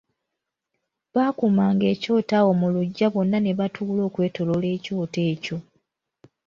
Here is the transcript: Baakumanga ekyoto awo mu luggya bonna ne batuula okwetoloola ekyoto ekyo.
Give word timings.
Baakumanga 1.15 1.85
ekyoto 1.93 2.33
awo 2.39 2.51
mu 2.61 2.67
luggya 2.73 3.07
bonna 3.13 3.37
ne 3.41 3.51
batuula 3.59 4.01
okwetoloola 4.07 4.67
ekyoto 4.75 5.19
ekyo. 5.33 5.57